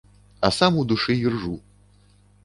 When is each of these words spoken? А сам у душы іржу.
А 0.47 0.49
сам 0.55 0.79
у 0.83 0.85
душы 0.91 1.15
іржу. 1.19 1.51